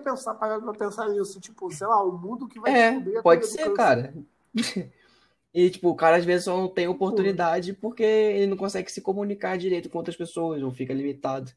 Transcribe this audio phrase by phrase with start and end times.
[0.00, 1.40] pensar, parado pra pensar nisso.
[1.40, 3.72] Tipo, sei lá, o mundo que vai É, descobrir pode ser, câncer.
[3.72, 4.14] cara.
[5.52, 9.00] E, tipo, o cara às vezes só não tem oportunidade porque ele não consegue se
[9.00, 11.52] comunicar direito com outras pessoas, ou fica limitado.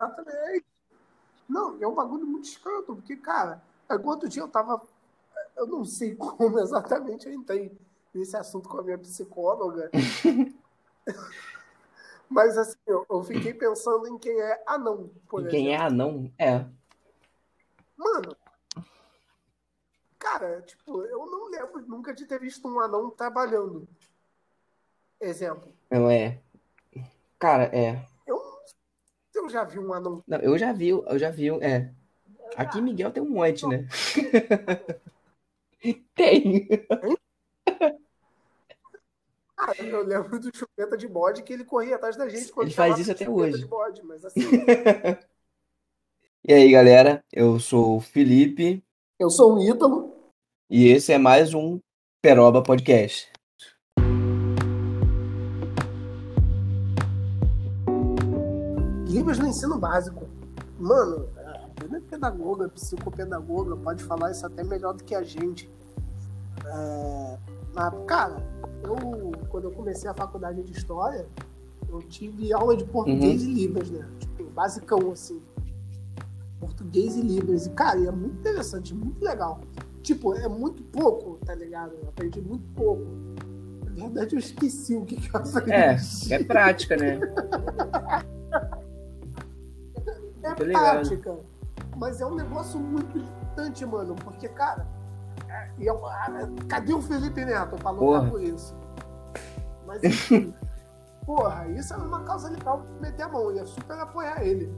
[0.00, 0.66] Exatamente.
[1.48, 4.82] Não, é um bagulho muito escroto, porque, cara, algum outro dia eu tava.
[5.56, 7.76] Eu não sei como exatamente eu entrei
[8.14, 9.90] nesse assunto com a minha psicóloga.
[12.28, 15.86] Mas assim, eu, eu fiquei pensando em quem é anão, por E quem é exemplo.
[15.86, 16.32] anão?
[16.38, 16.64] É.
[17.96, 18.36] Mano,
[20.18, 23.88] cara, tipo, eu não lembro nunca de ter visto um anão trabalhando.
[25.20, 25.72] Exemplo.
[25.90, 26.40] Não é.
[27.38, 28.06] Cara, é.
[28.26, 28.42] Eu,
[29.34, 30.22] eu já vi um anão.
[30.26, 31.90] Não, eu já vi, eu já vi, é.
[32.56, 33.86] Aqui Miguel tem um monte, né?
[36.14, 36.68] Tem.
[39.78, 42.98] Eu lembro do chupeta de bode que ele corria atrás da gente quando Ele faz
[42.98, 43.58] isso até hoje.
[43.58, 44.40] de bode, mas assim,
[46.48, 48.82] E aí, galera, eu sou o Felipe
[49.18, 50.14] eu sou um Ítalo.
[50.70, 51.80] e esse é mais um
[52.22, 53.32] Peroba Podcast.
[59.08, 60.28] Libras no ensino básico.
[60.78, 65.70] Mano, a Bruna é pedagoga, psicopedagoga, pode falar isso até melhor do que a gente.
[66.64, 67.38] É,
[67.76, 68.36] mas, cara,
[68.82, 68.96] eu,
[69.50, 71.26] quando eu comecei a faculdade de História,
[71.90, 74.08] eu tive aula de português e Libras, né?
[74.18, 75.42] Tipo, basicão, assim.
[76.58, 77.66] Português e Libras.
[77.66, 79.60] E, cara, é muito interessante, muito legal.
[80.02, 81.92] Tipo, é muito pouco, tá ligado?
[82.02, 83.04] Eu aprendi muito pouco.
[83.84, 85.72] Na verdade, eu esqueci o que, que eu aprendi.
[85.72, 85.96] É,
[86.30, 87.20] é prática, né?
[90.42, 91.36] É prática.
[91.96, 94.14] Mas é um negócio muito importante, mano.
[94.14, 94.86] Porque, cara,
[95.78, 96.28] e é uma- ah,
[96.68, 98.30] cadê o Felipe Neto pra lutar Porra.
[98.30, 98.74] por isso?
[99.86, 100.54] Mas, enfim,
[101.24, 103.42] porra, isso é uma causa legal meter a mão.
[103.50, 104.72] Eu ia super apoiar ele.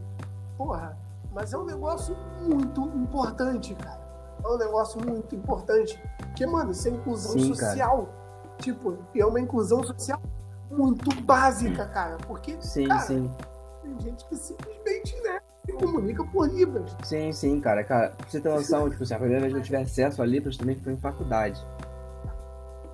[0.56, 0.96] Porra,
[1.32, 4.00] mas é um negócio muito importante, cara.
[4.44, 6.00] É um negócio muito importante.
[6.18, 7.70] Porque, mano, isso é inclusão Sim, cara.
[7.72, 8.08] social.
[8.58, 10.20] Tipo, e é uma inclusão social
[10.70, 12.16] muito básica, cara.
[12.26, 13.32] Porque, Sim, cara, sim.
[13.82, 15.40] tem gente que simplesmente, né,
[15.72, 16.96] se comunica por Libras.
[17.04, 17.84] Sim, sim, cara.
[17.84, 20.26] Cara, pra você ter noção, tipo assim, a primeira vez que eu tive acesso a
[20.26, 21.62] Libras também foi em faculdade.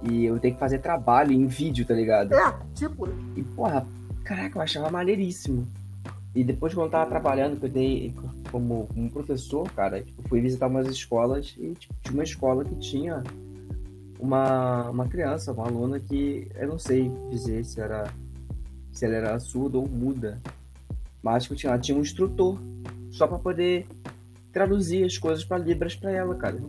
[0.03, 2.35] E eu tenho que fazer trabalho em vídeo, tá ligado?
[2.35, 3.87] É, tipo, E, porra,
[4.25, 5.67] caraca, eu achava maneiríssimo.
[6.35, 8.15] E depois, quando eu tava trabalhando, que eu dei
[8.51, 12.75] como, como professor, cara, tipo, fui visitar umas escolas e tipo, tinha uma escola que
[12.77, 13.23] tinha
[14.19, 18.13] uma, uma criança, uma aluna que eu não sei dizer se era
[18.93, 20.41] se ela era surda ou muda.
[21.25, 22.59] Mas tinha, ela tinha um instrutor
[23.11, 23.87] só pra poder
[24.53, 26.61] traduzir as coisas pra Libras pra ela, cara.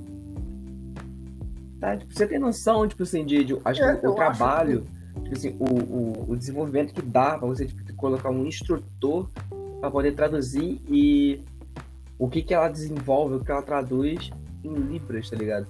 [1.78, 1.98] Tá?
[1.98, 4.86] Tipo, você tem noção, tipo assim, de, de acho É, que o trabalho,
[5.24, 9.30] tipo assim, o, o, o desenvolvimento que dá pra você tipo, colocar um instrutor
[9.82, 11.42] pra poder traduzir e
[12.18, 14.32] o que que ela desenvolve, o que ela traduz
[14.64, 15.68] em Libras, tá ligado?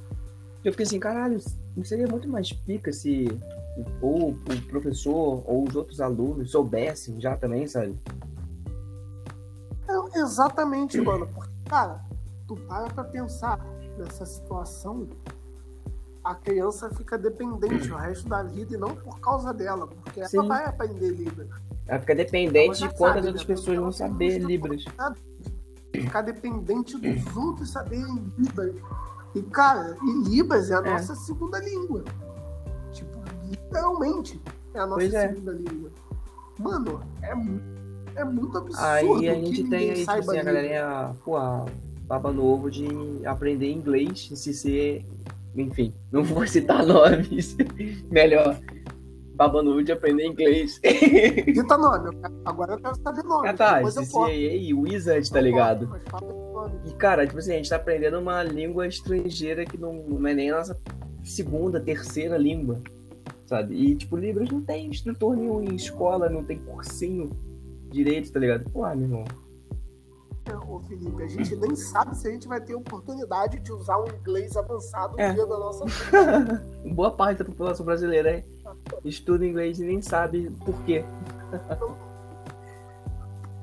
[0.63, 1.39] Eu fiquei assim, caralho,
[1.75, 3.25] não seria muito mais pica se
[3.99, 7.95] ou o professor ou os outros alunos soubessem já também, sabe?
[10.15, 11.27] É exatamente, mano.
[11.33, 12.01] Porque, cara,
[12.47, 13.59] tu para pra pensar
[13.97, 15.07] nessa situação,
[16.23, 20.37] a criança fica dependente o resto da vida e não por causa dela, porque Sim.
[20.39, 21.47] ela vai aprender Libras.
[21.87, 23.55] Ela fica dependente Ela de quantas sabe, outras né?
[23.55, 24.83] pessoas vão saber Libras.
[25.93, 28.75] Ficar dependente dos outros saberem Libras.
[29.35, 30.91] E, cara, e Libras é a É.
[30.93, 32.03] nossa segunda língua.
[32.91, 33.17] Tipo,
[33.49, 34.41] literalmente
[34.73, 35.27] é a nossa Pois é.
[35.29, 35.91] segunda língua.
[36.57, 37.61] Mano, é, mu-
[38.15, 38.83] é muito absurdo.
[38.83, 41.65] Aí a gente tem aí, tipo assim, a galerinha, pô, a
[42.07, 42.87] baba novo de
[43.25, 45.05] aprender inglês, se ser,
[45.55, 47.57] enfim, não vou citar nomes,
[48.09, 48.59] melhor,
[49.35, 50.79] baba novo de aprender inglês.
[51.45, 53.49] Dita nome, agora eu quero saber nome.
[53.49, 53.81] Ah tá.
[53.81, 55.89] CCAA e Wizard, tá ligado?
[56.85, 60.33] E, cara, tipo assim, a gente tá aprendendo uma língua estrangeira que não, não é
[60.33, 60.79] nem a nossa
[61.23, 62.81] segunda, terceira língua,
[63.45, 63.75] sabe?
[63.75, 67.29] E, tipo, Libras não tem instrutor nenhum em escola, não tem cursinho
[67.95, 68.69] direito, tá ligado?
[68.69, 69.23] Pô, meu irmão.
[70.67, 74.07] Ô, Felipe, a gente nem sabe se a gente vai ter oportunidade de usar um
[74.07, 75.29] inglês avançado É.
[75.29, 76.67] no dia da nossa vida.
[76.93, 78.45] Boa parte da população brasileira é,
[79.03, 81.03] estuda inglês e nem sabe por quê.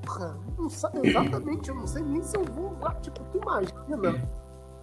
[0.04, 2.94] Porra, não sabe exatamente, eu não sei nem se eu vou usar.
[3.00, 4.28] Tipo, tu imagina,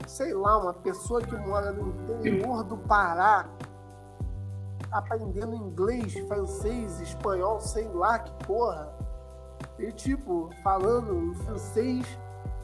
[0.07, 3.49] sei lá, uma pessoa que mora no interior do Pará
[4.91, 8.91] aprendendo inglês, francês, espanhol, sei lá que porra.
[9.79, 12.05] E tipo, falando francês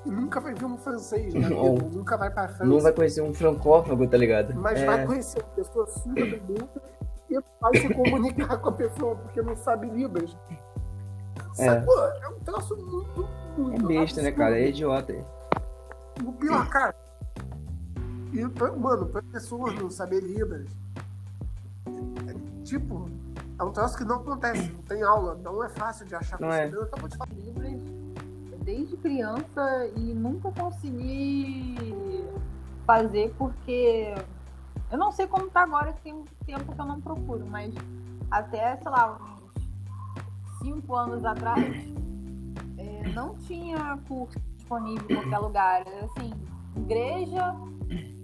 [0.05, 1.49] e nunca vai ver um francês, né?
[1.49, 1.75] Não.
[1.75, 2.65] Nunca vai pra França.
[2.65, 4.53] Não vai conhecer um francófago, tá ligado?
[4.55, 6.81] Mas é, vai conhecer uma pessoa surda do mundo
[7.29, 10.37] e vai se comunicar com a pessoa porque não sabe Libras.
[11.57, 11.65] É.
[11.65, 12.07] Sacou?
[12.21, 13.27] É um troço muito,
[13.73, 14.59] É besta, né, cara?
[14.59, 15.15] É idiota.
[16.23, 16.95] O pior, cara.
[18.33, 18.43] E,
[18.77, 20.67] mano, professor não saber Libras.
[21.87, 23.09] É, tipo,
[23.57, 26.39] é um troço que não acontece, não tem aula, não é fácil de achar.
[26.39, 26.67] Não é.
[26.67, 27.29] Eu acabou de falar.
[28.63, 32.25] Desde criança e nunca consegui
[32.85, 34.15] fazer porque
[34.91, 37.73] eu não sei como tá agora, que tem um tempo que eu não procuro, mas
[38.29, 41.75] até, sei lá, uns cinco anos atrás,
[42.77, 45.81] é, não tinha curso disponível em qualquer lugar.
[45.81, 46.33] Era, Assim,
[46.75, 47.55] igreja,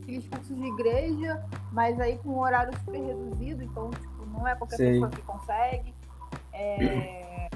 [0.02, 4.56] aqueles cursos de igreja, mas aí com um horário super reduzido, então, tipo, não é
[4.56, 4.92] qualquer Sei.
[4.94, 5.94] pessoa que consegue.
[6.54, 7.50] É,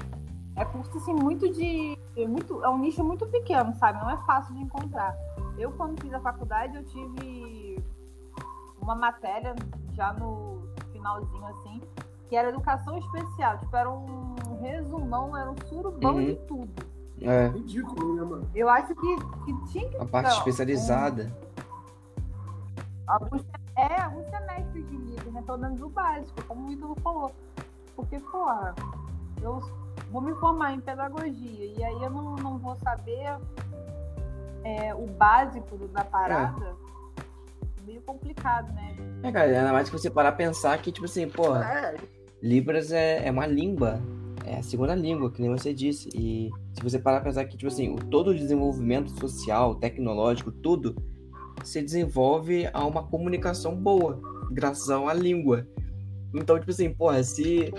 [0.56, 1.98] é curso, assim, muito de...
[2.28, 3.98] Muito, é um nicho muito pequeno, sabe?
[4.00, 5.14] Não é fácil de encontrar.
[5.58, 7.82] Eu, quando fiz a faculdade, eu tive
[8.80, 9.54] uma matéria
[9.92, 10.62] já no
[10.92, 11.82] finalzinho, assim,
[12.28, 13.58] que era educação especial.
[13.58, 16.24] Tipo, era um resumão, era um surubão Uhum.
[16.24, 16.86] de tudo.
[17.20, 18.50] É, Ridículo, né, mano?
[18.54, 21.34] Eu acho que, que tinha que a parte especializada.
[23.06, 23.42] alguns,
[23.76, 25.42] é, alguns semestres de livro, né?
[25.44, 27.30] Pelo menos o básico, como o Ídolo falou.
[27.94, 28.74] Porque, porra,
[29.40, 29.60] eu
[30.10, 33.38] vou me formar em pedagogia e aí eu não, não vou saber
[34.64, 36.74] é, o básico da parada.
[37.84, 38.96] Meio complicado, né?
[39.22, 41.96] É, cara, ainda mais que você parar a pensar que, tipo assim, porra, É,
[42.42, 44.00] Libras é, é uma língua.
[44.44, 46.08] É a segunda língua, que nem você disse.
[46.14, 50.52] E se você parar a pensar que, tipo assim, o, todo o desenvolvimento social, tecnológico,
[50.52, 50.94] tudo
[51.64, 54.20] se desenvolve a uma comunicação boa,
[54.50, 55.66] graças uma língua.
[56.34, 57.72] Então, tipo assim, porra, se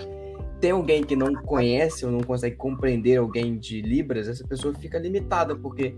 [0.60, 4.98] tem alguém que não conhece ou não consegue compreender alguém de Libras, essa pessoa fica
[4.98, 5.94] limitada, porque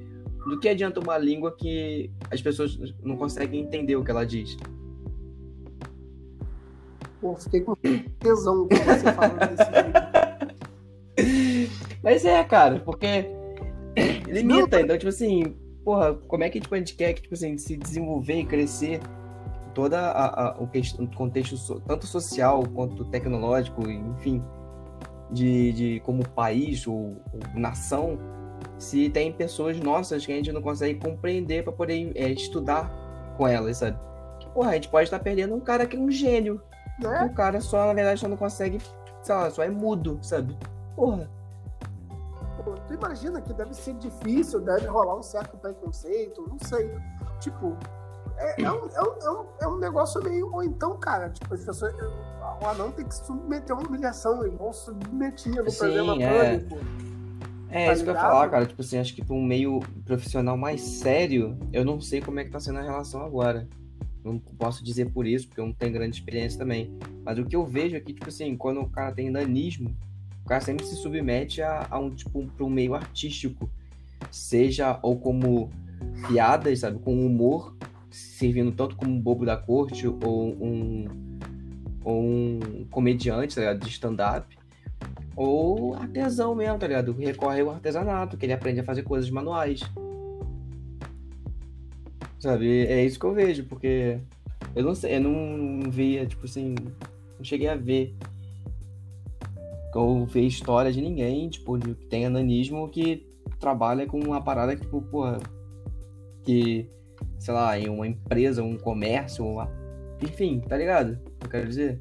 [0.46, 4.56] do que adianta uma língua que as pessoas não conseguem entender o que ela diz?
[7.20, 7.76] pô, fiquei com
[8.18, 9.40] tesão com você falando
[11.16, 11.70] jeito.
[12.02, 13.26] Mas é, cara, porque
[14.26, 15.54] limita, então, tipo assim,
[15.84, 19.00] porra, como é que tipo, a gente quer que, tipo assim, se desenvolver e crescer
[19.74, 20.68] toda a, a- o,
[21.16, 24.42] contexto tanto social quanto tecnológico, enfim,
[25.30, 28.18] de, de como país ou, ou nação,
[28.78, 32.90] se tem pessoas nossas que a gente não consegue compreender para poder é, estudar
[33.36, 33.96] com elas, sabe?
[34.40, 36.60] Que, porra, a gente pode estar perdendo um cara que é um gênio,
[37.00, 37.24] Né?
[37.30, 38.78] o cara só, na verdade, só não consegue,
[39.22, 40.56] sei lá, só é mudo, sabe?
[40.96, 41.30] Porra.
[42.64, 46.90] Pô, tu imagina que deve ser difícil, deve rolar um certo preconceito, não sei.
[47.40, 47.76] Tipo,
[48.36, 50.52] é, é um, é, um, é, um, é negócio meio.
[50.52, 51.94] Ou então, cara, tipo, as pessoas.
[52.60, 56.58] O anão tem que submeter a uma humilhação, igual submetia no Sim, programa é.
[56.58, 56.78] Pânico.
[57.70, 58.66] É, Tá isso que eu ia falar, cara.
[58.66, 62.44] Tipo assim, acho que pra um meio profissional mais sério, eu não sei como é
[62.44, 63.68] que tá sendo a relação agora.
[64.24, 66.98] Não posso dizer por isso, porque eu não tenho grande experiência também.
[67.24, 69.96] Mas o que eu vejo aqui, tipo assim, quando o cara tem nanismo,
[70.50, 73.70] cara sempre se submete a, a um, tipo, pra um meio artístico.
[74.32, 75.70] Seja ou como
[76.26, 77.76] piadas, sabe, com humor,
[78.10, 81.06] servindo tanto como um bobo da corte ou um,
[82.02, 84.58] ou um comediante, tá ligado, de stand-up
[85.36, 87.12] ou artesão mesmo, tá ligado?
[87.12, 89.80] Recorre ao artesanato, que ele aprende a fazer coisas manuais.
[92.40, 92.86] Sabe?
[92.86, 94.18] É isso que eu vejo, porque
[94.74, 96.74] eu não sei, eu não via, tipo assim,
[97.38, 98.16] não cheguei a ver.
[99.94, 103.26] Ou ver história de ninguém, tipo, que tem ananismo que
[103.58, 105.38] trabalha com uma parada que, tipo, porra,
[106.44, 106.88] que,
[107.38, 109.68] sei lá, em uma empresa, um comércio, uma...
[110.22, 111.18] enfim, tá ligado?
[111.42, 111.98] Eu quero dizer.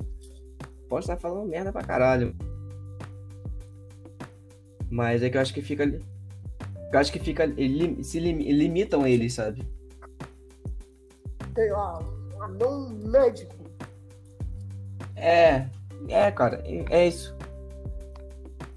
[0.87, 2.35] Posso estar falando merda pra caralho.
[4.89, 5.83] Mas é que eu acho que fica.
[5.83, 7.43] Eu acho que fica.
[7.43, 9.63] Ele, se lim- limitam eles, sabe?
[11.53, 11.99] Tem lá,
[12.35, 13.53] um anão médico.
[15.15, 15.67] É.
[16.07, 16.63] É, cara.
[16.89, 17.37] É isso.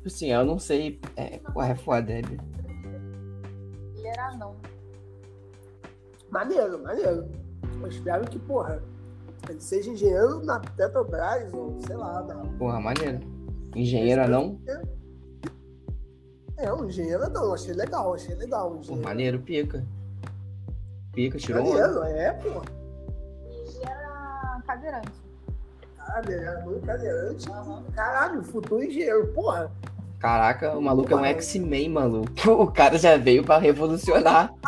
[0.02, 1.00] Tipo Assim, eu não sei.
[1.16, 2.12] É, porra, é foda.
[2.12, 4.56] é- Ele era não.
[6.28, 7.28] Maneiro, maneiro.
[7.80, 8.82] Eu espero que, porra,
[9.48, 12.34] ele seja engenheiro na Petrobras, ou sei lá, na...
[12.58, 13.20] Porra, maneiro.
[13.76, 14.58] Engenheira não?
[16.56, 18.70] É, um engenheiro não, achei legal, achei legal.
[18.70, 19.04] Um Pô, engenheiro.
[19.08, 19.84] maneiro, pica.
[21.12, 22.00] Pica, tirou onda.
[22.00, 22.64] Maneiro, é, porra.
[23.46, 25.22] Ele era cadeirante.
[25.96, 27.46] Cadeirante, cadeirante.
[27.94, 29.70] Caralho, futuro engenheiro, porra.
[30.22, 32.30] Caraca, o maluco é um X-Men, maluco.
[32.48, 34.54] O cara já veio pra revolucionar.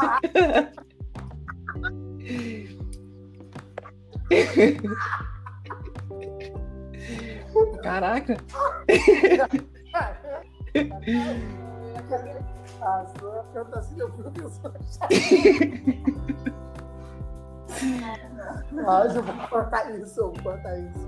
[7.84, 8.36] Caraca.
[18.86, 20.98] Ah, eu vou cortar isso, eu vou cortar isso.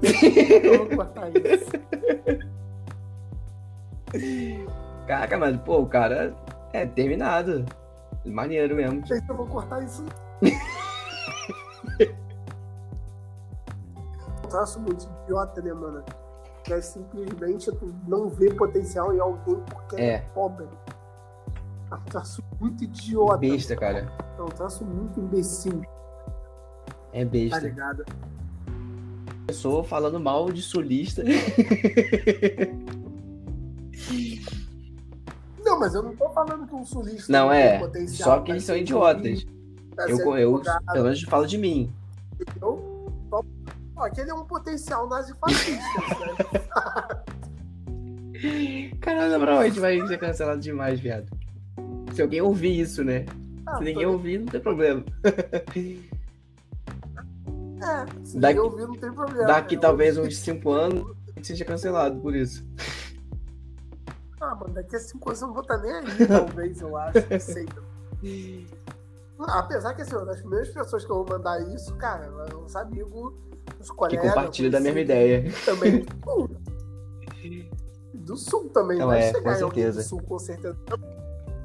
[0.63, 1.73] Eu vou cortar isso.
[5.07, 6.35] Caraca, mas, pô, o cara
[6.73, 7.65] É, terminado.
[8.25, 9.07] Maneiro mesmo.
[9.07, 10.05] Se eu vou cortar isso.
[14.45, 16.03] um traço muito idiota, né, mano?
[16.65, 20.19] Que é simplesmente tu não ver potencial em alguém porque é, É.
[20.35, 20.67] pobre.
[21.91, 23.39] É um traço muito idiota.
[23.39, 24.13] Besta, cara.
[24.37, 25.83] É um traço muito imbecil,
[27.13, 27.61] É tá besta.
[27.61, 28.05] ligado?
[29.47, 31.23] Pessoa falando mal de sulista.
[35.87, 37.79] mas eu não tô falando que um sulista Não, é.
[38.09, 39.47] Só que pra eles são idiotas.
[39.95, 40.63] pra Eu, eu,
[40.93, 41.93] pelo menos falo de mim.
[42.41, 43.13] entendeu?
[43.31, 43.43] Só-
[43.97, 47.17] Ó, Aquele é um potencial nazifascista, né?
[49.01, 51.27] Caralho, na moral, a gente vai ser cancelado demais, viado.
[52.15, 53.25] Se alguém ouvir isso, né?
[53.67, 55.03] Ah, Se ninguém ouvir, não tem problema.
[57.79, 59.47] É, se Daqui- ninguém ouvir, não tem problema.
[59.47, 59.81] Daqui né?
[59.83, 62.65] talvez uns 5 anos, seja cancelado por isso.
[64.51, 67.19] Ah, mano, daqui a cinco anos eu não vou estar nem aí, talvez, eu acho.
[67.31, 67.67] Não sei.
[69.39, 73.35] Apesar que, assim, das primeiras pessoas que eu vou mandar isso, cara, os amigos,
[73.81, 74.29] os Que colegas.
[74.29, 75.45] compartilha da mesma ideia.
[75.65, 76.51] Também do sul.
[78.15, 80.03] Do sul também, Não, vai é, chegar com em alguém do certeza.
[80.09, 80.77] sul, com certeza.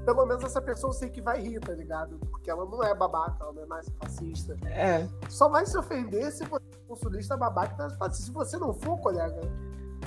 [0.05, 2.17] Pelo menos essa pessoa eu sei que vai rir, tá ligado?
[2.29, 4.57] Porque ela não é babaca, ela não é mais fascista.
[4.65, 8.25] É, Só vai se ofender se você for sulista babaca e nazifascista.
[8.25, 9.39] Se você não for, colega,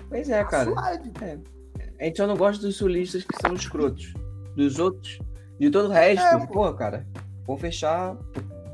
[0.08, 0.70] pois é, cara.
[0.70, 1.12] suave.
[2.00, 4.12] A gente só não gosta dos sulistas que são escrotos.
[4.56, 5.18] Dos outros,
[5.58, 6.52] de todo o resto, É, pô.
[6.52, 7.06] pô, cara.
[7.46, 8.16] Vamos fechar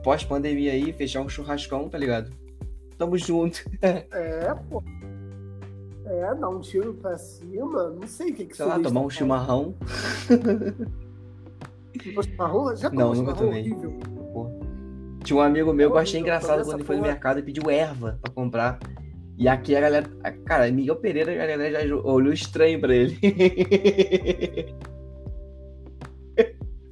[0.03, 2.31] pós-pandemia aí, fechar um churrascão, tá ligado?
[2.99, 3.59] Tamo junto.
[3.83, 4.83] É, pô.
[6.07, 9.05] É, dar um tiro pra cima, não sei o que que Sei lá, tomar um
[9.05, 9.15] faz.
[9.15, 9.75] chimarrão.
[12.77, 13.73] Já Não, nunca tomei.
[13.73, 13.99] Horrível.
[15.23, 17.43] Tinha um amigo meu que eu achei engraçado quando ele foi no porra- mercado e
[17.43, 18.79] pediu erva pra comprar.
[19.41, 20.07] E aqui a galera.
[20.45, 23.19] Cara, Miguel Pereira, a galera já olhou estranho pra ele.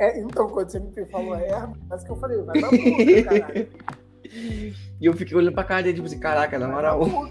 [0.00, 3.68] É, então, quando você me falou erva, mas que eu falei, vai na boca, caralho.
[5.00, 7.00] E eu fiquei olhando pra cara dele, tipo assim, caraca, na moral.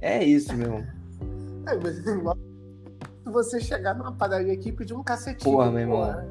[0.00, 0.86] É isso, meu irmão.
[1.66, 5.52] É, mas se você chegar numa padaria aqui e pedir um cacetinho.
[5.52, 6.30] Porra, meu irmão.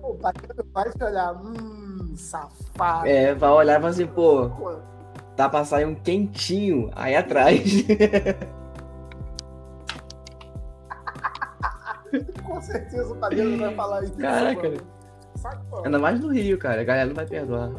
[0.00, 1.83] Pô, o padeiro vai te olhar, hum,
[2.16, 3.06] safado.
[3.06, 4.50] É, vai olhar e vai assim, pô,
[5.36, 7.62] tá pra sair um quentinho aí atrás.
[12.44, 14.16] com certeza o padeiro vai falar isso.
[14.16, 14.68] Caraca.
[15.70, 15.84] mano.
[15.84, 16.80] Ainda mais no Rio, cara.
[16.80, 17.70] A galera não vai perdoar.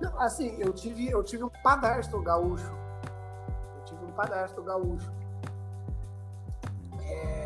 [0.00, 2.72] Não, assim, eu tive, eu tive um padrasto gaúcho.
[3.78, 5.12] Eu tive um padrasto gaúcho.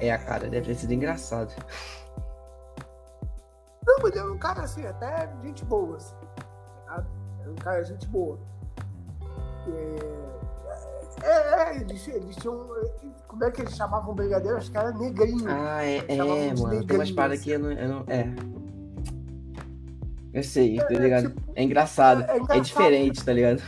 [0.01, 1.55] É, cara, deve ter sido engraçado.
[3.87, 6.15] Não, mas era um cara assim, até gente boa, assim.
[6.87, 7.05] tá?
[7.41, 8.39] Era um cara gente boa.
[11.23, 12.67] É, é, é, eles, eles tinham.
[13.27, 14.57] Como é que eles chamavam o brigadeiro?
[14.57, 15.45] Acho que era negrinho.
[15.49, 16.55] Ah, é, é de mano.
[16.55, 18.05] Tem umas negrinho, paradas que eu não, eu não.
[18.09, 18.27] É.
[20.33, 21.29] Eu sei, tá É, ligado?
[21.31, 22.21] tipo, É engraçado.
[22.23, 22.53] é engraçado.
[22.57, 23.63] É diferente, tá ligado?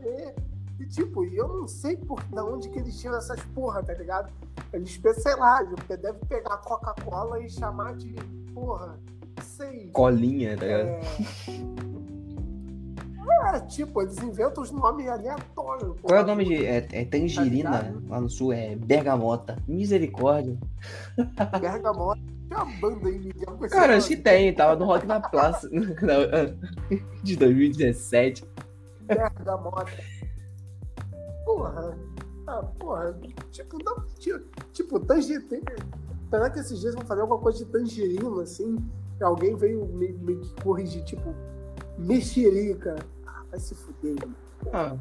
[0.00, 0.34] É,
[0.80, 4.32] e tipo, eu não sei por da onde que eles tiram essas porra, tá ligado?
[4.72, 8.14] Eles, sei lá, deve pegar Coca-Cola e chamar de
[8.52, 8.98] porra,
[9.42, 9.90] sei.
[9.90, 10.88] Colinha, tá ligado?
[13.28, 15.96] É, é, tipo, eles inventam os nomes aleatórios.
[16.00, 16.24] Qual é o porra.
[16.24, 16.64] nome de.
[16.64, 18.52] É, é tangerina Tá lá no sul?
[18.52, 19.56] É bergamota.
[19.66, 20.56] Misericórdia.
[21.60, 22.20] Bergamota.
[22.48, 24.54] Tem uma banda aí, Miguel, Cara, acho que tem.
[24.54, 25.68] Tava no Rock na Praça
[27.22, 28.44] de 2017.
[29.06, 29.92] Bergamota.
[31.44, 31.96] Porra.
[32.46, 33.18] Ah, porra.
[33.50, 35.46] Tipo, não, tipo, tipo tangerina.
[36.30, 38.76] Será que esses dias vão fazer alguma coisa de tangerina, assim?
[39.20, 41.34] Alguém veio me, me corrigir, tipo,
[41.98, 42.96] mexerica.
[43.26, 44.36] Ah, vai se fuder, mano.
[44.72, 44.96] Ah,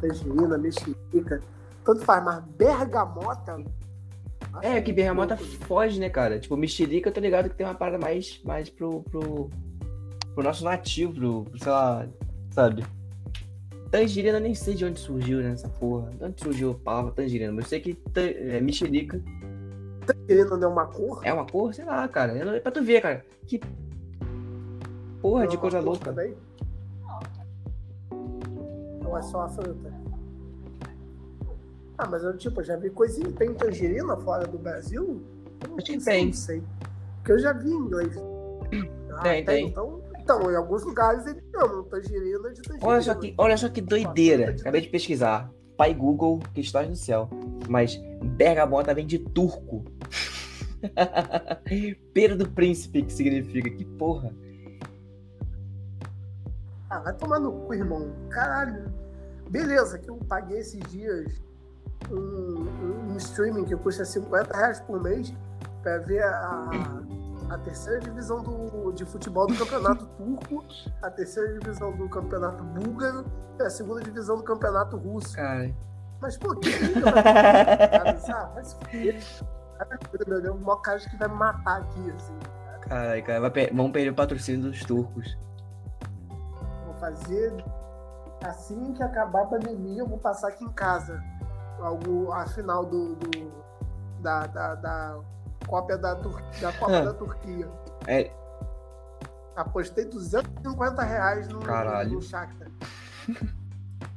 [0.00, 1.42] Tangerina, mexerica.
[1.84, 3.62] Tanto faz, mas bergamota.
[4.62, 5.50] é, que bergamota louco.
[5.66, 6.38] foge, né, cara?
[6.38, 9.50] Tipo, mexerica, eu tô ligado que tem uma parada mais, mais pro, pro,
[10.34, 12.06] pro nosso nativo, pro, sei lá,
[12.50, 12.84] sabe?
[13.90, 16.10] Tangerina, nem sei de onde surgiu, né, essa porra.
[16.10, 17.50] De onde surgiu a palavra tangerina?
[17.52, 19.20] Mas eu sei que é, mexerica
[20.06, 21.20] Tangerina não é uma cor?
[21.24, 22.32] é uma cor, sei lá, cara.
[22.36, 23.24] Eu não- É pra tu ver, cara.
[23.46, 23.60] Que
[25.20, 26.04] porra Não de é coisa louca.
[26.04, 26.34] Também?
[29.04, 29.92] Ou é só a fruta?
[31.98, 33.30] Ah, mas eu tipo, já vi coisinha.
[33.32, 35.20] Tem tangerina fora do Brasil?
[35.62, 36.26] Eu não Acho que sei, tem.
[36.26, 36.62] Não sei.
[37.18, 38.16] Porque eu já vi em inglês.
[39.12, 39.66] Ah, Tem, tem.
[39.68, 39.99] Então,
[40.30, 42.86] então, em alguns lugares eles chamam tangerina de tangerina.
[42.86, 44.52] Olha só que, olha só que doideira.
[44.52, 45.50] Acabei de pesquisar.
[45.76, 47.28] Pai Google, que estás no céu.
[47.68, 48.00] Mas
[48.36, 49.84] bergamota vem de turco.
[52.14, 53.70] Pera do príncipe, que significa?
[53.70, 54.32] Que porra.
[56.88, 58.12] Ah, vai tomar no cu, irmão.
[58.28, 58.84] Caralho.
[59.50, 61.42] Beleza, que eu paguei esses dias
[62.08, 65.34] um, um streaming que custa 50 reais por mês
[65.82, 66.99] para ver a,
[67.50, 70.64] a terceira divisão do, de futebol do campeonato turco,
[71.02, 73.24] a terceira divisão do campeonato búlgaro
[73.58, 75.34] e a segunda divisão do campeonato russo.
[75.36, 75.74] Cara.
[76.20, 76.70] Mas, pô, que
[78.20, 78.54] sabe?
[78.54, 79.16] Vai se fuder.
[80.28, 82.38] Meu Deus, uma cara que vai me matar aqui, assim.
[82.82, 85.38] Caralho, cara, per- vão perder o patrocínio dos turcos.
[86.84, 87.64] Vou fazer.
[88.44, 91.22] Assim que acabar a pandemia, eu vou passar aqui em casa.
[91.80, 93.14] Algo, a final do.
[93.16, 93.60] do-
[94.20, 95.18] da, da, da
[95.70, 97.68] cópia da, Tur- da Copa da Turquia.
[98.06, 98.30] É,
[99.56, 102.14] Apostei 250 reais no, Caralho.
[102.14, 102.68] no Shakhtar.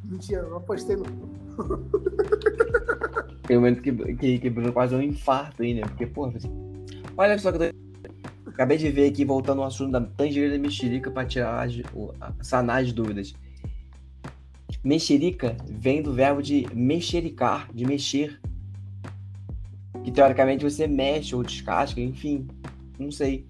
[0.03, 1.03] Mentira, não apostei no.
[3.48, 5.81] tem um momento que, que, que quase um infarto aí, né?
[5.81, 6.33] Porque, porra,
[7.17, 8.50] olha só que eu tô...
[8.50, 11.74] Acabei de ver aqui, voltando ao assunto da tangerina mexerica pra tirar as,
[12.41, 13.33] sanar as dúvidas.
[14.83, 18.39] Mexerica vem do verbo de mexericar, de mexer.
[20.03, 22.48] Que teoricamente você mexe ou descasca, enfim,
[23.00, 23.45] não sei.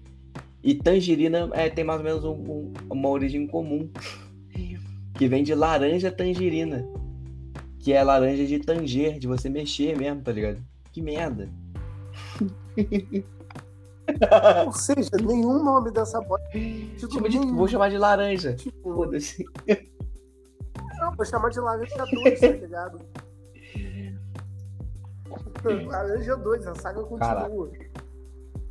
[0.62, 3.88] E tangerina é, tem mais ou menos um- um- uma origem comum.
[5.16, 6.84] Que vem de laranja tangerina.
[7.78, 10.60] Que é laranja de tanger, de você mexer mesmo, tá ligado?
[10.90, 11.48] Que merda.
[14.66, 16.46] Ou seja, nenhum nome dessa bosta.
[16.52, 18.54] Tipo, de- vou chamar de laranja.
[18.54, 19.44] Tipo, Foda-se.
[20.98, 22.98] Não, vou chamar de laranja 2, tá ligado?
[25.86, 27.70] laranja 2, a saga continua.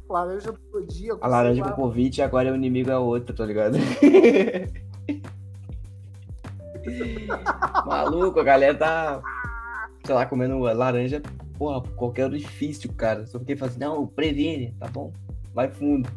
[0.09, 1.17] Laranja do dia.
[1.21, 3.77] A laranja sei lá, Popovich agora é o inimigo é outra, tá ligado?
[7.85, 9.21] Maluco, a galera tá,
[10.05, 11.21] sei lá, comendo laranja,
[11.57, 13.25] porra, por qualquer orifício, cara.
[13.25, 15.13] Só porque fala assim, não, previne, tá bom?
[15.53, 16.09] Vai fundo.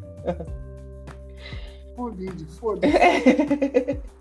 [1.94, 2.92] Covid, foda-se.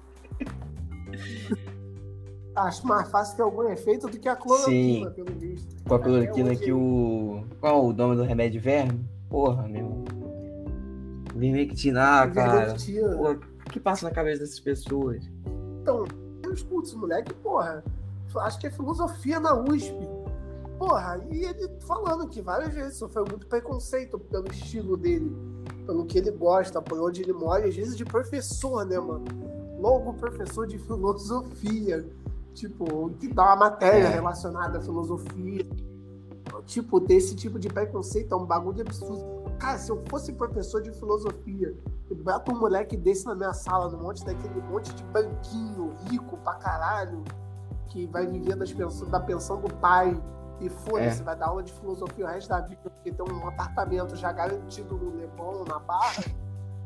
[2.55, 5.15] Acho mais fácil ter algum efeito do que a cloroquina, Sim.
[5.15, 5.74] pelo visto.
[5.87, 7.43] Com a cloroquina que o.
[7.59, 9.07] Qual o nome do remédio verme?
[9.29, 10.03] Porra, meu.
[11.35, 12.63] Vermectina, cara.
[12.63, 13.15] Ivermectina.
[13.15, 15.29] Pô, o que passa na cabeça dessas pessoas?
[15.81, 16.05] Então,
[16.43, 17.83] eu escuto esse moleque, porra,
[18.37, 19.95] acho que é filosofia na USP.
[20.77, 25.35] Porra, e ele falando que várias vezes sofreu muito preconceito pelo estilo dele,
[25.85, 29.25] pelo que ele gosta, por onde ele mora, às vezes de professor, né, mano?
[29.79, 32.05] Logo professor de filosofia,
[32.55, 34.09] tipo, que dá uma matéria É.
[34.09, 35.65] relacionada à filosofia.
[36.65, 39.43] Tipo, ter esse tipo de preconceito é um bagulho absurdo.
[39.59, 41.75] Cara, se eu fosse professor de filosofia,
[42.09, 46.37] eu boto um moleque desse na minha sala, no monte daquele monte de banquinho rico
[46.37, 47.23] pra caralho,
[47.87, 50.19] que vai viver das pensão, da pensão do pai.
[50.61, 51.23] E foda-se, É.
[51.23, 54.95] vai dar aula de filosofia o resto da vida, porque tem um apartamento já garantido
[54.95, 56.23] no Leblon, na Barra.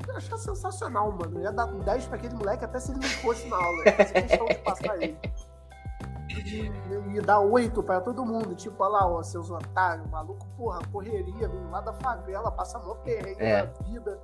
[0.07, 1.37] Eu achei sensacional, mano.
[1.37, 3.83] Eu ia dar 10 pra aquele moleque até se ele não fosse na aula.
[3.85, 5.17] Eu faço questão de passar ele.
[6.45, 8.55] E dar 8 pra todo mundo.
[8.55, 12.95] Tipo, olha lá, ó, seus otários, maluco, porra, correria, vem lá da favela, passa mó
[12.95, 13.63] perrengue É.
[13.63, 14.19] na vida,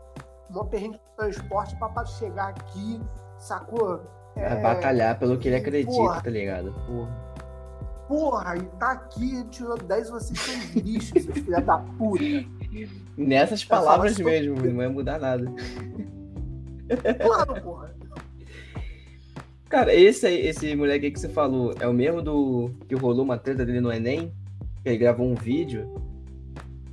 [0.50, 3.02] mó perrengue de transporte pra, pra chegar aqui,
[3.38, 4.02] sacou?
[4.36, 6.74] Vai batalhar pelo que ele acredita, porra, tá ligado?
[6.88, 7.26] Porra.
[8.08, 12.24] Porra, e tá aqui, tirou 10 vocês são lixo, seus filhos da puta.
[13.18, 15.46] Nessas palavras sobre- mesmo, não vai mudar nada.
[17.24, 17.96] Claro, porra.
[19.70, 23.24] Cara, esse aí, esse moleque aí que você falou, é o mesmo do que rolou
[23.26, 24.32] uma treta dele no Enem?
[24.84, 25.92] Que ele gravou um vídeo.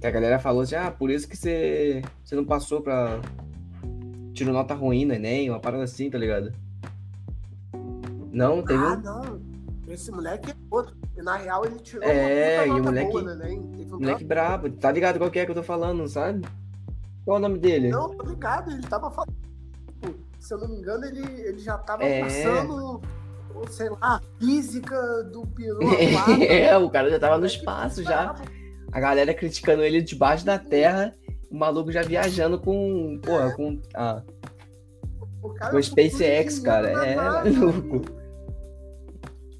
[0.00, 3.20] Que a galera falou assim, ah, por isso que você, você não passou pra.
[4.32, 6.52] Tirou nota ruim no Enem, uma parada assim, tá ligado?
[8.32, 9.00] Não, teve Ah, um.
[9.02, 9.40] não.
[9.88, 10.96] Esse moleque é outro.
[11.18, 13.70] Na real ele tirou É, uma puta nota moleque- boa, hein?
[13.76, 14.70] Teve um Moleque brabo.
[14.70, 16.40] Tá ligado qual que é que eu tô falando, sabe?
[17.24, 17.90] Qual é o nome dele?
[17.90, 19.34] Não, tô ligado, ele tava falando.
[20.42, 22.20] Se eu não me engano, ele, ele já tava É.
[22.20, 23.00] cursando,
[23.54, 26.42] ou sei lá, a física do aquático.
[26.42, 28.34] é, o cara já tava no espaço já.
[28.90, 31.14] A galera criticando ele debaixo da terra.
[31.48, 33.20] O maluco já viajando com.
[33.22, 33.80] Porra, com.
[33.94, 34.20] Ah,
[35.42, 38.02] O cara Com é SpaceX, engenheiro cara, é NASA, louco.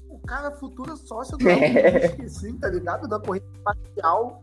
[0.09, 3.07] O cara é futuro sócio do Musk, sim, tá ligado?
[3.07, 4.41] Da corrida espacial.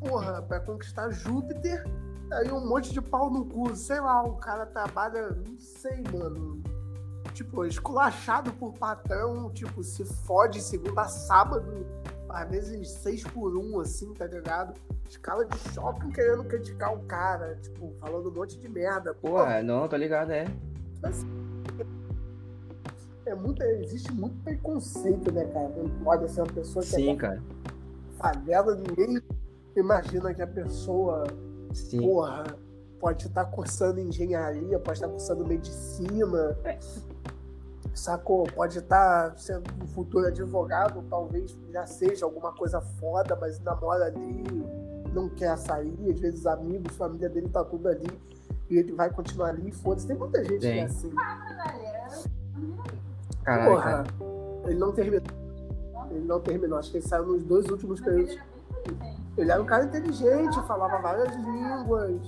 [0.00, 1.82] Porra, pra conquistar Júpiter.
[2.32, 3.74] Aí um monte de pau no cu.
[3.76, 6.62] Sei lá, o cara trabalha, não sei, mano.
[7.32, 11.84] Tipo, esculachado por patrão, tipo, se fode segunda sábado,
[12.28, 14.74] às vezes seis por um, assim, tá ligado?
[15.08, 19.14] Escala de shopping querendo criticar o cara, tipo, falando um monte de merda.
[19.14, 20.46] Porra, não, tá ligado, é.
[23.26, 25.68] É muito, existe muito preconceito, né, cara?
[25.76, 27.42] Não pode ser uma pessoa que Sim, é cara.
[28.18, 29.20] favela, ninguém
[29.76, 31.24] imagina que a pessoa,
[31.74, 32.00] Sim.
[32.00, 32.44] porra,
[33.00, 36.56] pode estar cursando engenharia, pode estar cursando medicina.
[37.92, 38.44] Sacou?
[38.44, 44.44] Pode estar sendo um futuro advogado, talvez já seja alguma coisa foda, mas namora ali,
[45.12, 48.08] não quer sair, às vezes amigos, família dele tá tudo ali,
[48.68, 50.06] e ele vai continuar ali, foda-se.
[50.06, 51.12] Tem muita gente que é assim.
[53.44, 53.70] Caraca.
[53.70, 54.04] Porra,
[54.66, 55.22] ele não terminou.
[56.10, 58.38] Ele não terminou, acho que ele saiu nos dois últimos períodos.
[59.36, 62.20] Ele era um cara inteligente, falava várias línguas.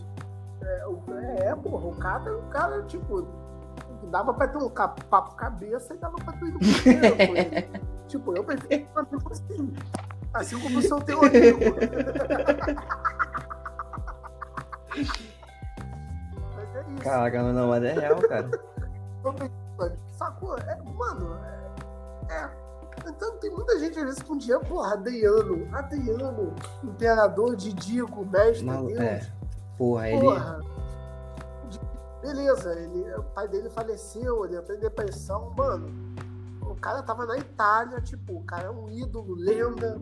[0.63, 1.03] É, o-
[1.39, 3.27] é, porra, o cara, o cara, tipo,
[4.11, 6.67] dava pra ter um papo cabeça e dava pra ter ido pro.
[8.09, 9.75] Tipo, eu prefiro um amigo assim.
[10.33, 11.59] Assim como o seu teu amigo.
[16.55, 17.03] Mas é isso.
[17.03, 18.49] Caraca, não, mas é real, cara.
[20.17, 20.57] Sacou?
[20.59, 21.37] É, mano,
[22.31, 22.51] é, é.
[23.17, 28.65] Então tem muita gente às vezes com dinheiro, porra, Adriano, Adriano, imperador de Digo, mestre
[28.67, 28.99] Mal- Deus.
[29.01, 29.33] é.
[29.79, 30.21] Porra, ele.
[30.21, 30.61] Porra.
[31.71, 31.81] De-
[32.23, 35.89] Beleza, ele, o pai dele faleceu, ele entrou em depressão, mano.
[36.63, 40.01] O cara tava na Itália, tipo, o cara é um ídolo, lenda,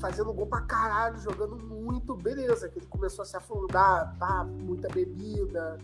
[0.00, 4.88] fazendo gol pra caralho, jogando muito, beleza, que ele começou a se afundar, pá, muita
[4.88, 5.78] bebida,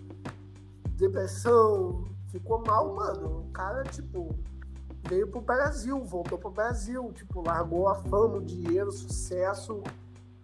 [0.96, 3.40] depressão, ficou mal, mano.
[3.46, 4.34] O cara, tipo,
[5.08, 9.82] veio pro Brasil, voltou pro Brasil, tipo, largou a fama, o dinheiro, o sucesso,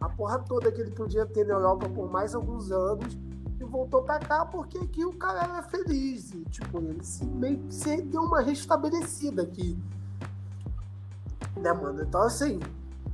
[0.00, 3.18] a porra toda que ele podia ter na Europa por mais alguns anos
[3.58, 6.32] e voltou pra cá porque aqui o cara era feliz.
[6.32, 9.78] E, tipo, ele se, meio que se deu uma restabelecida aqui.
[11.56, 12.02] Né, mano?
[12.02, 12.58] Então, assim,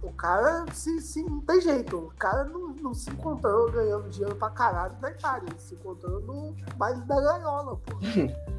[0.03, 1.99] o cara se, se, não tem jeito.
[1.99, 5.49] O cara não, não se encontrou ganhando dinheiro pra caralho na Itália.
[5.49, 7.97] Ele se encontrou no baile da gaiola, pô.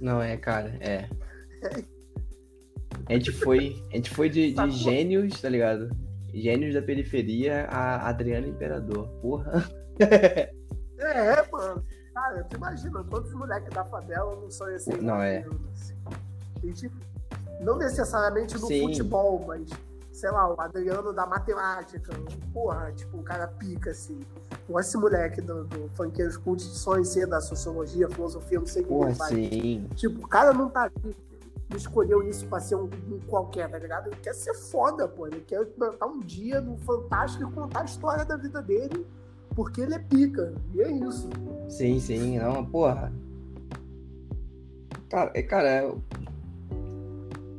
[0.00, 1.10] Não, é, cara, é.
[3.06, 5.90] A gente foi, a gente foi de, de gênios, tá ligado?
[6.32, 9.08] Gênios da periferia a Adriano Imperador.
[9.20, 9.68] Porra.
[10.98, 11.84] É, mano.
[12.14, 14.90] Cara, tu imagina, todos os moleques da favela não são esse.
[14.98, 15.44] Não, é.
[16.62, 16.94] E, tipo,
[17.60, 18.82] não necessariamente no Sim.
[18.82, 19.68] futebol, mas,
[20.12, 22.12] sei lá, o Adriano da matemática.
[22.52, 24.20] Porra, tipo, o cara pica, assim.
[24.68, 28.82] Igual esse moleque do, do Funkeiros Cult de sonho ser da sociologia, filosofia, não sei
[28.82, 29.88] o que Porra, sim.
[29.94, 31.16] Tipo, o cara não tá aqui,
[31.76, 34.08] escolheu isso pra ser um, um qualquer, tá ligado?
[34.08, 35.26] Ele quer ser foda, pô.
[35.26, 39.06] Ele quer botar um dia no Fantástico e contar a história da vida dele,
[39.54, 40.54] porque ele é pica.
[40.74, 41.28] E é isso.
[41.68, 43.12] Sim, sim, não, porra.
[45.08, 46.00] Cara, é, cara, é- o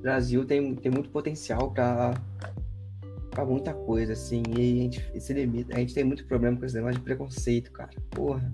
[0.01, 2.13] Brasil tem, tem muito potencial pra,
[3.29, 5.75] pra muita coisa, assim, e a gente se limita.
[5.75, 7.91] A gente tem muito problema com esse negócio de preconceito, cara.
[8.09, 8.51] Porra.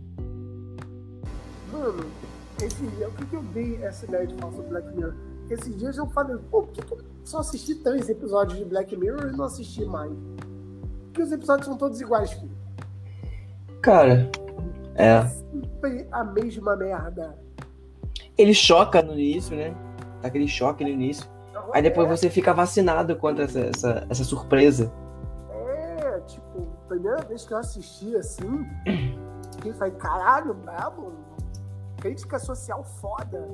[1.71, 2.05] Mano,
[2.61, 5.15] esse dia, o que, que eu dei essa ideia de falar sobre Black Mirror?
[5.49, 8.95] Esses dias eu falei, pô, por que, que eu só assisti três episódios de Black
[8.95, 10.11] Mirror e não assisti mais?
[11.05, 12.51] Porque os episódios são todos iguais, filho.
[13.81, 14.29] Cara,
[14.95, 15.25] é.
[15.27, 17.37] Sempre a mesma merda.
[18.37, 19.73] Ele choca no início, né?
[20.21, 21.25] Aquele choque no início.
[21.73, 24.91] Aí depois você fica vacinado contra essa, essa, essa surpresa.
[25.49, 28.65] É, tipo, primeira vez que eu assisti assim,
[29.55, 31.13] fiquei falei, caralho, brabo,
[31.97, 33.47] crítica social foda.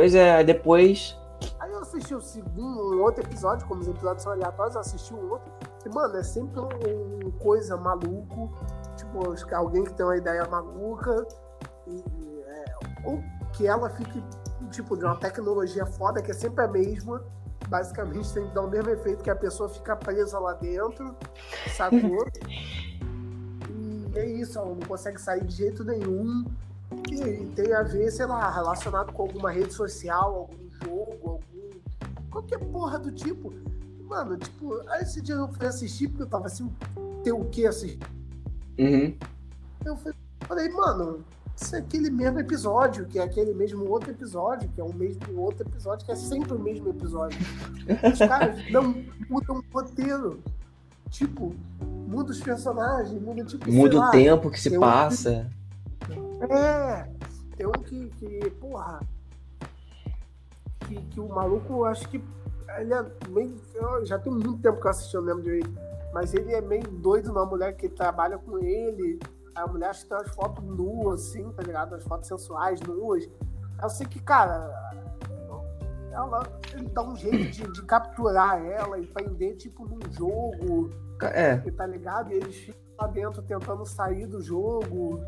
[0.00, 1.14] Pois é, aí depois.
[1.58, 5.12] Aí eu assisti o segundo, um outro episódio, como os episódios são aleatórios, eu assisti
[5.12, 5.52] um outro.
[5.84, 8.50] E, mano, é sempre um, um coisa maluco.
[8.96, 11.28] Tipo, alguém que tem uma ideia maluca.
[11.86, 12.02] E,
[12.46, 12.64] é,
[13.04, 14.24] ou que ela fique,
[14.70, 17.22] tipo, de uma tecnologia foda, que é sempre a mesma.
[17.68, 21.14] Basicamente tem que dar o mesmo efeito que a pessoa fica presa lá dentro,
[21.76, 22.26] sacou?
[23.68, 26.46] e é isso, ela não consegue sair de jeito nenhum.
[27.10, 31.70] E tem a ver, sei lá, relacionado com alguma rede social, algum jogo, algum.
[32.30, 33.52] qualquer porra do tipo.
[34.08, 36.70] Mano, tipo, aí esse dia eu fui assistir porque eu tava assim,
[37.22, 37.98] ter o que assistir?
[38.78, 39.16] Uhum.
[39.84, 39.96] Eu
[40.46, 44.84] falei, mano, isso é aquele mesmo episódio, que é aquele mesmo outro episódio, que é
[44.84, 47.38] o mesmo outro episódio, que é sempre o mesmo episódio.
[48.12, 50.40] Os caras não mudam o roteiro.
[51.10, 51.54] Tipo,
[52.08, 53.70] muda os personagens, muda tipo.
[53.70, 55.50] Muda lá, o tempo que se tem um- passa.
[56.48, 57.10] É,
[57.56, 59.00] tem um que, que porra,
[60.86, 62.22] que, que o maluco, acho que
[62.78, 63.60] ele é meio,
[64.04, 65.70] já tem muito tempo que eu assisti, eu lembro direito,
[66.12, 69.18] mas ele é meio doido na mulher que trabalha com ele,
[69.54, 71.92] a mulher acho que tem umas fotos nuas, assim, tá ligado?
[71.92, 73.28] Umas fotos sensuais, nuas.
[73.82, 74.72] Eu sei que, cara,
[76.12, 80.90] ela, ele dá um jeito de, de capturar ela e prender, tipo, num jogo,
[81.22, 82.30] É, tá ligado?
[82.30, 85.20] E eles ficam lá dentro tentando sair do jogo.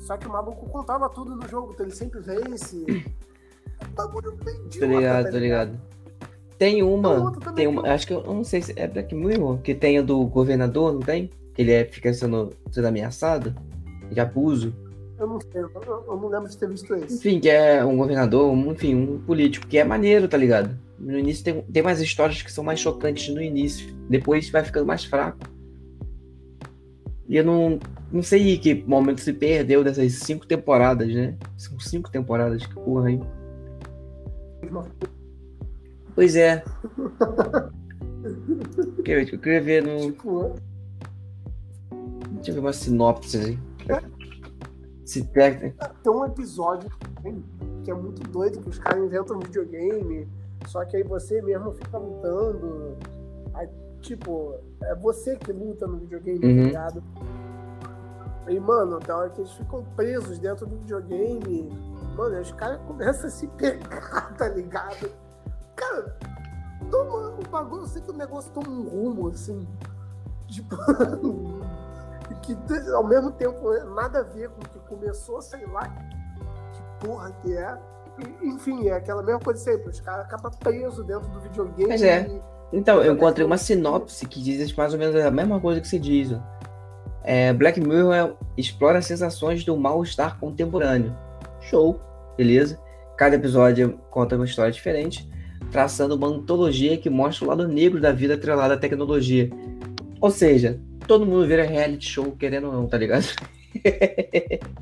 [0.00, 2.84] Só que o maluco controla tudo no jogo, então ele sempre vence.
[2.88, 5.80] É um bagulho bem idiota, tô ligado, tô ligado.
[6.58, 9.14] Tem Tem uma, outra tem uma, acho que eu eu não sei se é Black
[9.14, 11.30] Mirror, que tem a do governador, não tem?
[11.54, 13.54] Que ele é, fica sendo, sendo ameaçado
[14.10, 14.74] de abuso.
[15.18, 15.70] Eu não sei, eu,
[16.08, 17.14] eu não lembro de ter visto esse.
[17.16, 20.76] Enfim, que é um governador, um, enfim, um político, que é maneiro, tá ligado?
[20.98, 23.94] No início tem, tem mais histórias que são mais chocantes no início.
[24.08, 25.38] Depois vai ficando mais fraco.
[27.28, 27.78] E eu não,
[28.12, 31.36] não sei que momento se perdeu dessas cinco temporadas, né?
[31.56, 33.20] São cinco temporadas, que porra, hein?
[36.14, 36.62] Pois é.
[39.04, 40.12] eu queria ver no.
[40.12, 40.54] Tipo,
[42.32, 43.58] Deixa eu ver uma sinopse aí.
[45.04, 45.74] Se pega.
[46.02, 46.88] tem um episódio
[47.84, 50.28] que é muito doido, que os caras inventam um videogame,
[50.66, 52.96] só que aí você mesmo fica lutando.
[53.54, 53.68] Aí,
[54.00, 56.56] tipo, é você que luta no videogame, Uhum.
[56.62, 57.02] tá ligado?
[58.48, 61.70] E, mano, tem hora que eles ficam presos dentro do videogame.
[62.16, 65.10] Mano, os caras começam a se pegar, tá ligado?
[65.76, 66.16] Cara,
[66.90, 69.66] toma o bagulho, eu sei que o negócio toma um rumo, assim.
[70.48, 70.76] Tipo.
[72.42, 72.56] que
[72.94, 77.56] ao mesmo tempo nada a ver com o que começou, sei lá que porra que
[77.56, 77.78] é.
[78.42, 81.88] Enfim, é aquela mesma coisa sempre, os caras acabam presos dentro do videogame.
[81.88, 82.28] Pois é.
[82.72, 85.98] Então, eu encontrei uma sinopse que diz mais ou menos a mesma coisa que você
[85.98, 86.32] diz.
[86.32, 86.59] ó.
[87.22, 91.16] É, Black Mirror é- explora as sensações do mal-estar contemporâneo.
[91.60, 92.00] Show,
[92.36, 92.80] beleza?
[93.16, 95.30] Cada episódio conta uma história diferente,
[95.70, 99.50] traçando uma antologia que mostra o lado negro da vida atrelada à tecnologia.
[100.20, 103.26] Ou seja, todo mundo vira reality show querendo ou não, tá ligado?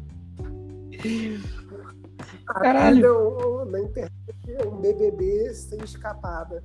[2.46, 3.64] Caralho.
[3.66, 4.12] na internet
[4.48, 6.62] é um BBB sem escapada.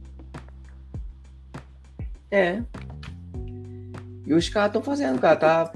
[2.32, 2.64] É.
[4.26, 5.36] E os caras estão fazendo, cara.
[5.36, 5.74] Tá...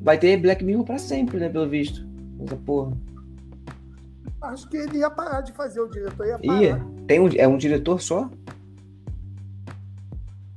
[0.00, 1.48] Vai ter Black Mirror pra sempre, né?
[1.48, 2.06] Pelo visto.
[2.44, 2.92] Essa porra.
[4.42, 6.62] Acho que ele ia parar de fazer, o diretor ia parar.
[6.62, 6.86] Ia.
[7.06, 8.30] Tem um, é um diretor só?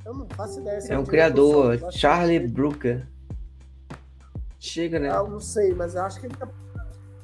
[0.05, 0.81] Eu não faço ideia.
[0.81, 3.07] se É um diretor criador, só- Charlie que- Brooker.
[4.59, 5.09] Chega, né?
[5.09, 6.49] Ah, Eu não sei, mas eu acho que ele ia,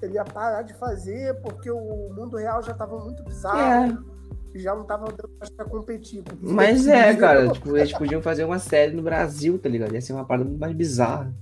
[0.02, 3.60] ele ia parar de fazer porque o mundo real já tava muito bizarro.
[3.60, 4.15] É.
[4.56, 6.24] Já não tava dando mais pra competir.
[6.42, 7.50] Mas é, cara.
[7.50, 9.94] Tipo, eles podiam fazer uma série no Brasil, tá ligado?
[9.94, 11.34] Ia ser uma parada muito mais bizarra.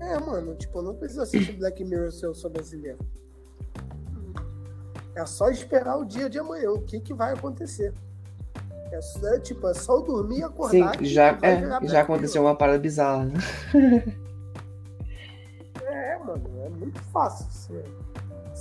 [0.00, 2.98] É, mano, tipo, eu não preciso assistir Black Mirror se eu sou brasileiro.
[5.16, 7.94] É só esperar o dia de amanhã, o que que vai acontecer.
[8.92, 10.98] É, só- é, tipo, é só eu dormir e Sim, acordar.
[10.98, 13.24] que já, é, já aconteceu uma parada bizarra.
[13.26, 13.34] né?
[15.86, 17.84] É, mano, é muito fácil ser,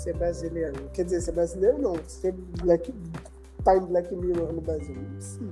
[0.04, 0.90] ser brasileiro.
[0.94, 2.94] Quer dizer, ser brasileiro não, ser Black,
[3.64, 4.96] tá em Black Mirror no Brasil.
[4.96, 5.52] Não precisa.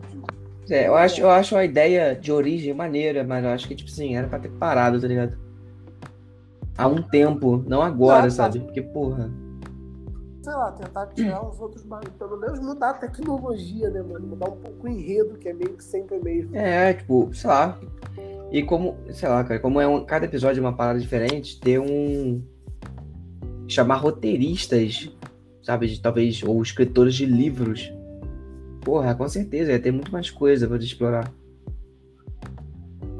[0.69, 3.89] É, eu acho, eu acho a ideia de origem maneira, mas eu acho que, tipo
[3.89, 5.37] assim, era pra ter parado, tá ligado?
[6.77, 8.59] Há um tempo, não agora, sabe?
[8.59, 9.29] Porque, porra.
[10.41, 12.13] sei lá, tentar tirar os outros barulhos.
[12.17, 14.27] Pelo menos mudar a tecnologia, né, mano?
[14.27, 16.55] Mudar um pouco o enredo, que é meio que sempre mesmo.
[16.55, 17.79] É, tipo, sei lá.
[18.51, 21.79] E como, sei lá, cara, como é um, cada episódio é uma parada diferente, ter
[21.79, 22.41] um.
[23.71, 25.09] Chamar roteiristas,
[25.63, 25.87] sabe?
[25.87, 27.91] De, talvez, ou escritores de livros.
[28.81, 31.31] Porra, com certeza, ia ter muito mais coisa pra explorar.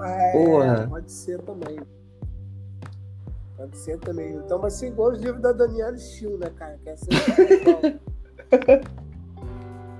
[0.01, 0.87] É, Porra.
[0.87, 1.79] Pode ser também.
[3.55, 4.33] Pode ser também.
[4.35, 6.79] Então vai ser igual os livros da Daniela Steele, né, cara?
[6.83, 7.81] Que é sempre igual.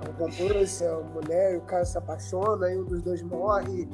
[0.01, 3.87] Ela contou a mulher, o cara se apaixona, aí um dos dois morre,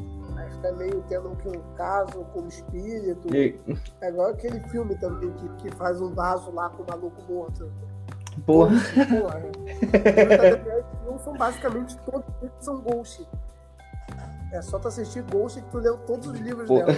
[0.47, 3.35] aí fica meio tendo que um caso com o espírito.
[3.35, 3.59] E,
[4.01, 7.71] É igual aquele filme também que, que faz um vaso lá com o maluco morto.
[8.45, 8.75] porra.
[9.19, 9.43] Porra.
[9.45, 12.25] Os livros da Daniela Steele são basicamente todos
[12.59, 13.27] são Ghost.
[14.51, 16.77] É só tu assistir Ghost que tu leu todos os livros Pô.
[16.77, 16.93] dela.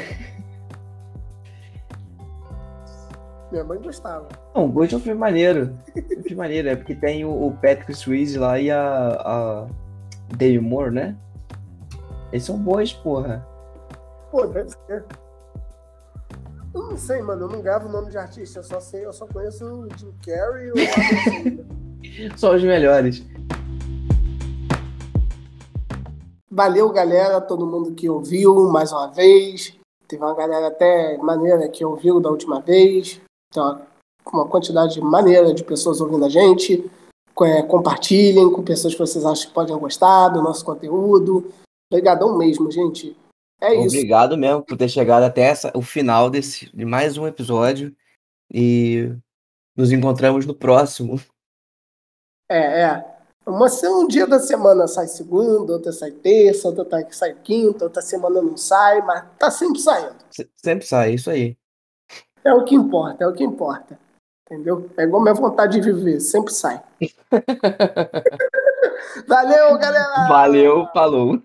[3.52, 4.28] Minha mãe gostava.
[4.54, 5.76] Não, Ghost é um filme maneiro.
[5.96, 9.68] É um filme maneiro, é porque tem o, o Patrick Swayze lá e a, a
[10.38, 11.16] Dave Moore, né?
[12.32, 13.46] Eles são bons, porra.
[14.32, 15.06] Pô, deve ser.
[16.74, 17.46] Eu não sei, mano.
[17.46, 18.60] Eu não gravo o nome de artista.
[18.60, 22.38] Eu só sei, eu só conheço o Jim Carrey e o.
[22.38, 23.24] São os melhores.
[26.52, 29.74] Valeu, galera, todo mundo que ouviu mais uma vez.
[30.08, 33.22] Teve uma galera até maneira que ouviu da última vez.
[33.50, 33.82] Então,
[34.32, 36.90] uma quantidade maneira de pessoas ouvindo a gente.
[37.42, 41.50] É, compartilhem com pessoas que vocês acham que podem gostar do nosso conteúdo.
[41.92, 43.16] Obrigadão mesmo, gente.
[43.62, 43.88] É isso.
[43.98, 47.94] Obrigado mesmo por ter chegado até essa, o final desse, de mais um episódio.
[48.52, 49.12] E
[49.76, 51.20] nos encontramos no próximo.
[52.50, 53.16] É, é.
[53.46, 58.02] Uma, um dia da semana sai segunda, outra sai terça, outra tá- sai quinta, outra
[58.02, 60.16] semana não sai, mas tá sempre saindo.
[60.30, 61.58] Se- Sempre sai, isso aí.
[62.44, 64.00] É o que importa, é o que importa.
[64.46, 64.90] Entendeu?
[64.98, 66.82] É igual minha vontade de viver, sempre sai.
[69.28, 70.28] Valeu, galera!
[70.28, 71.42] Valeu, falou.